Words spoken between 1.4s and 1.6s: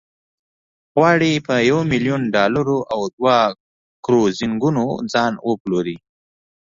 په